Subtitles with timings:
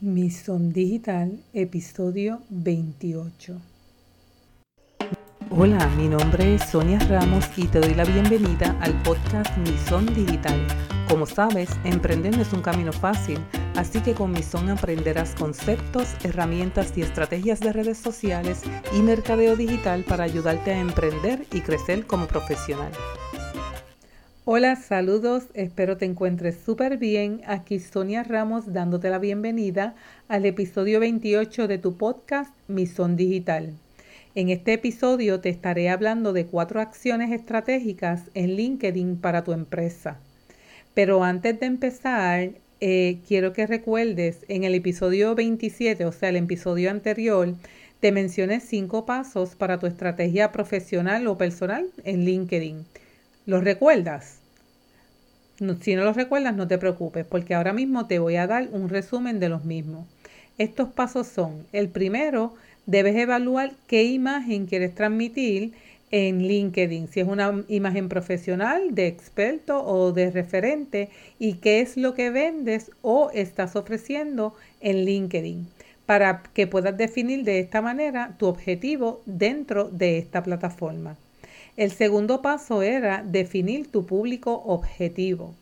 [0.00, 3.60] Misión Digital, episodio 28.
[5.50, 10.64] Hola, mi nombre es Sonia Ramos y te doy la bienvenida al podcast Misión Digital.
[11.08, 13.40] Como sabes, emprender no es un camino fácil,
[13.74, 18.62] así que con Mison aprenderás conceptos, herramientas y estrategias de redes sociales
[18.96, 22.92] y mercadeo digital para ayudarte a emprender y crecer como profesional.
[24.50, 27.42] Hola, saludos, espero te encuentres súper bien.
[27.46, 29.94] Aquí Sonia Ramos dándote la bienvenida
[30.26, 33.74] al episodio 28 de tu podcast Mison Digital.
[34.34, 40.18] En este episodio te estaré hablando de cuatro acciones estratégicas en LinkedIn para tu empresa.
[40.94, 46.36] Pero antes de empezar, eh, quiero que recuerdes en el episodio 27, o sea, el
[46.36, 47.54] episodio anterior,
[48.00, 52.86] te mencioné cinco pasos para tu estrategia profesional o personal en LinkedIn.
[53.48, 54.37] ¿Los recuerdas?
[55.80, 58.88] Si no los recuerdas, no te preocupes, porque ahora mismo te voy a dar un
[58.88, 60.06] resumen de los mismos.
[60.56, 62.54] Estos pasos son, el primero,
[62.86, 65.72] debes evaluar qué imagen quieres transmitir
[66.10, 71.96] en LinkedIn, si es una imagen profesional, de experto o de referente, y qué es
[71.96, 75.68] lo que vendes o estás ofreciendo en LinkedIn,
[76.06, 81.16] para que puedas definir de esta manera tu objetivo dentro de esta plataforma.
[81.78, 85.54] El segundo paso era definir tu público objetivo.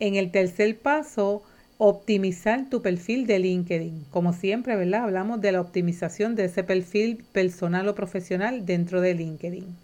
[0.00, 1.42] En el tercer paso,
[1.76, 4.06] optimizar tu perfil de LinkedIn.
[4.10, 5.02] Como siempre, ¿verdad?
[5.02, 9.76] Hablamos de la optimización de ese perfil personal o profesional dentro de LinkedIn.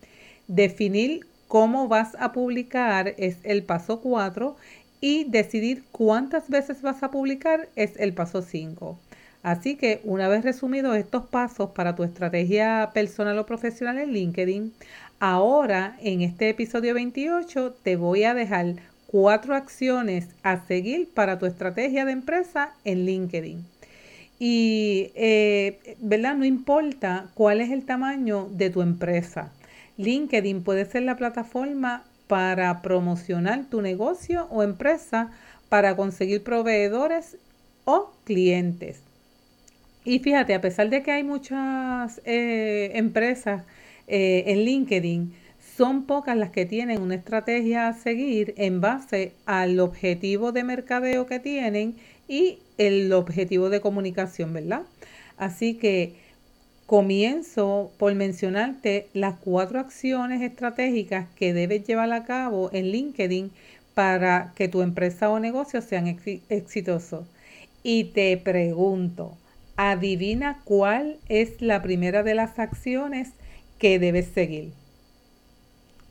[0.46, 4.56] Definir cómo vas a publicar es el paso 4
[5.02, 8.98] y decidir cuántas veces vas a publicar es el paso 5.
[9.48, 14.72] Así que una vez resumidos estos pasos para tu estrategia personal o profesional en LinkedIn,
[15.20, 18.76] Ahora, en este episodio 28, te voy a dejar
[19.08, 23.66] cuatro acciones a seguir para tu estrategia de empresa en LinkedIn.
[24.38, 26.36] Y, eh, ¿verdad?
[26.36, 29.50] No importa cuál es el tamaño de tu empresa.
[29.96, 35.32] LinkedIn puede ser la plataforma para promocionar tu negocio o empresa
[35.68, 37.38] para conseguir proveedores
[37.84, 39.07] o clientes.
[40.04, 43.64] Y fíjate, a pesar de que hay muchas eh, empresas
[44.06, 45.34] eh, en LinkedIn,
[45.76, 51.26] son pocas las que tienen una estrategia a seguir en base al objetivo de mercadeo
[51.26, 54.82] que tienen y el objetivo de comunicación, ¿verdad?
[55.36, 56.14] Así que
[56.86, 63.50] comienzo por mencionarte las cuatro acciones estratégicas que debes llevar a cabo en LinkedIn
[63.94, 66.06] para que tu empresa o negocio sean
[66.48, 67.26] exitosos.
[67.82, 69.36] Y te pregunto,
[69.78, 73.34] adivina cuál es la primera de las acciones
[73.78, 74.74] que debes seguir.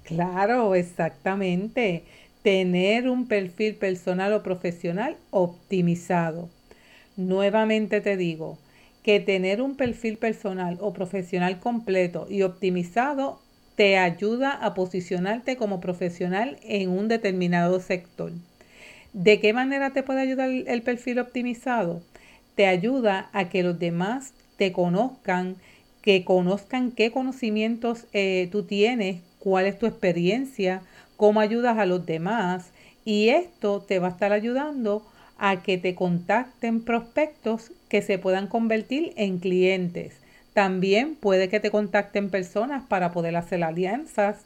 [0.04, 2.08] Claro, exactamente.
[2.42, 6.54] Tener un perfil personal o profesional optimizado.
[7.16, 8.64] Nuevamente te digo
[9.04, 13.46] que tener un perfil personal o profesional completo y optimizado
[13.76, 18.34] te ayuda a posicionarte como profesional en un determinado sector.
[19.14, 22.06] ¿De qué manera te puede ayudar el perfil optimizado?
[22.58, 25.58] Te ayuda a que los demás te conozcan
[26.02, 30.82] que conozcan qué conocimientos eh, tú tienes, cuál es tu experiencia,
[31.18, 32.72] cómo ayudas a los demás
[33.06, 35.06] y esto te va a estar ayudando
[35.38, 40.16] a que te contacten prospectos que se puedan convertir en clientes.
[40.54, 44.38] También puede que te contacten personas para poder hacer alianzas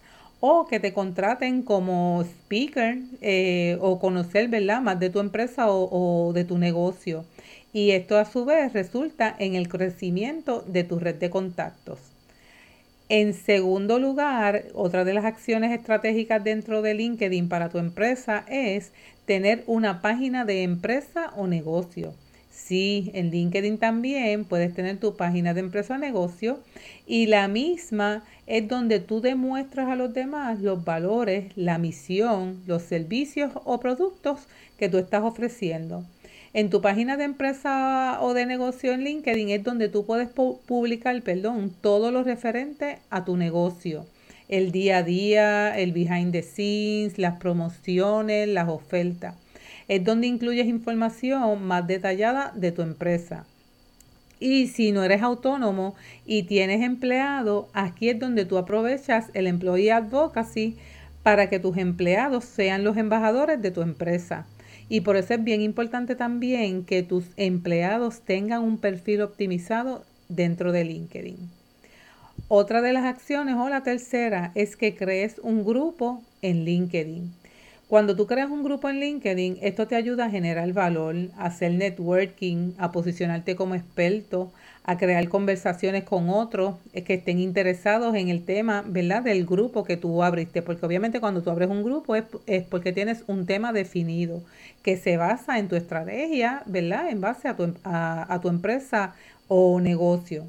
[0.41, 4.81] o que te contraten como speaker eh, o conocer ¿verdad?
[4.81, 7.23] más de tu empresa o de tu negocio
[7.73, 11.99] y esto a su vez resulta en el crecimiento de tu red de contactos.
[13.09, 18.93] En segundo lugar, otra de las acciones estratégicas dentro de LinkedIn para tu empresa es
[19.25, 22.13] tener una página de empresa o negocio.
[22.49, 26.59] Sí, en LinkedIn también puedes tener tu página de empresa o negocio
[27.05, 32.83] y la misma es donde tú demuestras a los demás los valores, la misión, los
[32.83, 36.05] servicios o productos que tú estás ofreciendo.
[36.53, 41.21] En tu página de empresa o de negocio en LinkedIn es donde tú puedes publicar,
[41.21, 44.05] perdón, todo lo referente a tu negocio.
[44.49, 49.35] El día a día, el behind the scenes, las promociones, las ofertas.
[49.87, 53.45] Es donde incluyes información más detallada de tu empresa.
[54.41, 55.95] Y si no eres autónomo
[56.25, 60.75] y tienes empleado, aquí es donde tú aprovechas el Employee Advocacy
[61.23, 64.47] para que tus empleados sean los embajadores de tu empresa.
[64.91, 70.73] Y por eso es bien importante también que tus empleados tengan un perfil optimizado dentro
[70.73, 71.37] de LinkedIn.
[72.49, 77.31] Otra de las acciones o la tercera es que crees un grupo en LinkedIn.
[77.91, 81.73] Cuando tú creas un grupo en LinkedIn, esto te ayuda a generar valor, a hacer
[81.73, 84.49] networking, a posicionarte como experto,
[84.85, 89.23] a crear conversaciones con otros que estén interesados en el tema, ¿verdad?
[89.23, 92.23] Del grupo que tú abriste, porque obviamente cuando tú abres un grupo es,
[92.69, 94.41] porque tienes un tema definido
[94.83, 97.09] que se basa en tu estrategia, ¿verdad?
[97.09, 99.15] En base a tu, a tu empresa
[99.49, 100.45] o negocio.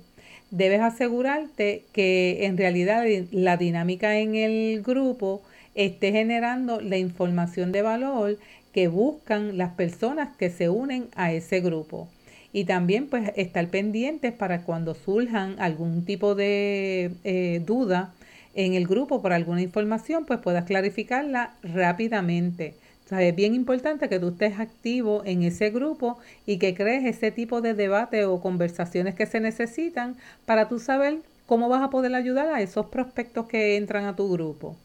[0.52, 5.42] Debes asegurarte que en realidad la dinámica en el grupo
[5.74, 8.38] esté generando la información de valor
[8.72, 12.08] que buscan las personas que se unen a ese grupo.
[12.52, 18.12] Y también pues estar pendientes para cuando surjan algún tipo de eh, duda
[18.54, 22.74] en el grupo por alguna información, pues puedas clarificarla rápidamente.
[23.10, 27.60] es bien importante que tú estés activo en ese grupo y que crees ese tipo
[27.60, 30.16] de debate o conversaciones que se necesitan
[30.46, 34.30] para tú saber cómo vas a poder ayudar a esos prospectos que entran a tu
[34.30, 34.76] grupo.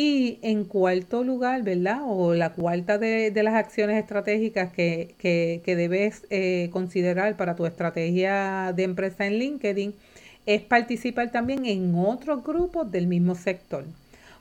[0.00, 2.02] Y en cuarto lugar, ¿verdad?
[2.04, 8.72] O la cuarta de, las acciones estratégicas que, que, debes eh, considerar para tu estrategia
[8.76, 9.96] de empresa en LinkedIn
[10.46, 13.86] es participar también en otros grupos del mismo sector.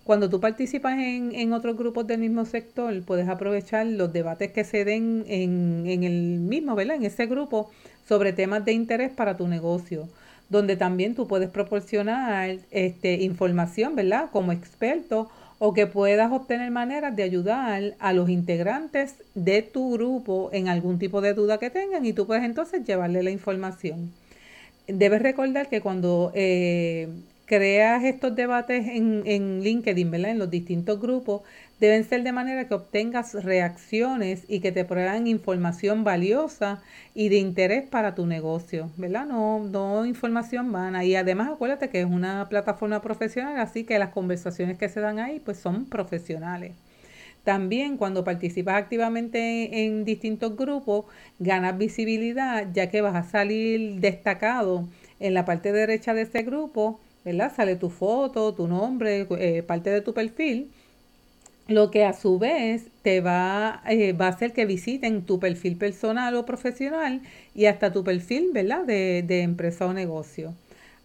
[0.03, 4.63] Cuando tú participas en, en, otros grupos del mismo sector, puedes aprovechar los debates que
[4.63, 6.97] se den en, en el mismo, ¿verdad?
[6.97, 7.71] En ese grupo
[8.07, 10.07] sobre temas de interés para tu negocio
[10.49, 14.29] donde también tú puedes proporcionar este, información, ¿verdad?
[14.31, 20.49] Como experto o que puedas obtener maneras de ayudar a los integrantes de tu grupo
[20.53, 24.11] en algún tipo de duda que tengan y tú puedes entonces llevarle la información.
[24.87, 27.09] Debes recordar que cuando eh,
[27.47, 30.31] creas estos debates en, en LinkedIn, ¿verdad?
[30.31, 31.41] En los distintos grupos,
[31.79, 36.81] deben ser de manera que obtengas reacciones y que te prueban información valiosa
[37.15, 39.25] y de interés para tu negocio, ¿verdad?
[39.25, 41.05] No, no información vana.
[41.05, 45.19] Y además acuérdate que es una plataforma profesional, así que las conversaciones que se dan
[45.19, 46.73] ahí pues son profesionales.
[47.45, 51.05] También cuando participas activamente en distintos grupos,
[51.39, 54.85] ganas visibilidad ya que vas a salir destacado
[55.21, 57.53] en la parte derecha de ese grupo, ¿verdad?
[57.55, 60.71] Sale tu foto, tu nombre, eh, parte de tu perfil
[61.67, 65.77] lo que a su vez te va, eh, va a hacer que visiten tu perfil
[65.77, 67.21] personal o profesional
[67.53, 68.85] y hasta tu perfil, ¿verdad?
[68.85, 70.53] De, de empresa o negocio.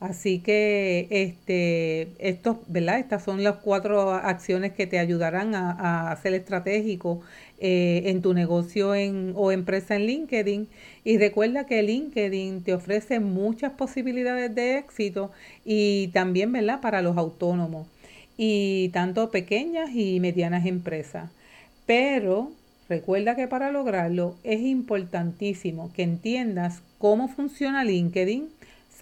[0.03, 2.99] Así que este, estos, ¿verdad?
[2.99, 7.21] estas son las cuatro acciones que te ayudarán a, a ser estratégico
[7.61, 10.67] eh, en tu negocio en, o empresa en LinkedIn.
[11.05, 15.31] Y recuerda que LinkedIn te ofrece muchas posibilidades de éxito
[15.65, 16.81] y también ¿verdad?
[16.81, 17.87] para los autónomos
[18.37, 21.31] y tanto pequeñas y medianas empresas.
[21.87, 22.51] Pero
[22.89, 28.49] recuerda que para lograrlo es importantísimo que entiendas cómo funciona LinkedIn,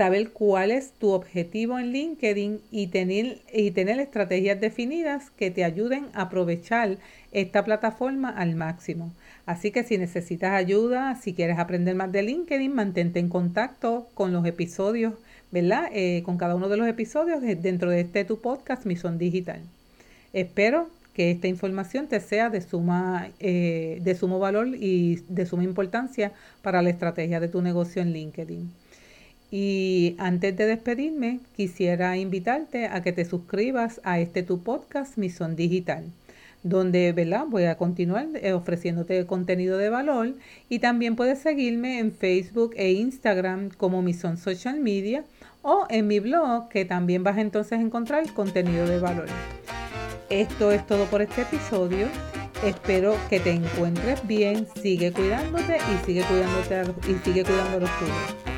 [0.00, 5.62] saber cuál es tu objetivo en LinkedIn y tener, y tener estrategias definidas que te
[5.62, 6.96] ayuden a aprovechar
[7.32, 9.12] esta plataforma al máximo.
[9.44, 14.32] Así que si necesitas ayuda, si quieres aprender más de LinkedIn, mantente en contacto con
[14.32, 15.12] los episodios
[15.50, 15.90] ¿verdad?
[15.92, 19.60] Eh, con cada uno de los episodios dentro de este tu podcast Misión Digital.
[20.32, 25.64] Espero que esta información te sea de suma eh, de sumo valor y de suma
[25.64, 26.32] importancia
[26.62, 28.79] para la estrategia de tu negocio en LinkedIn.
[29.50, 35.56] Y antes de despedirme, quisiera invitarte a que te suscribas a este tu podcast Misión
[35.56, 36.04] Digital
[36.62, 37.44] donde ¿verdad?
[37.48, 40.34] voy a continuar eh, ofreciéndote contenido de valor
[40.68, 45.24] y también puedes seguirme en Facebook e Instagram como Mison Social Media
[45.62, 49.26] o en mi blog que también vas entonces a encontrar contenido de valor.
[50.28, 52.06] Esto es todo por este episodio.
[52.64, 57.98] Espero que te encuentres bien, sigue cuidándote y sigue cuidándote y sigue cuidando a los
[57.98, 58.49] tuyos.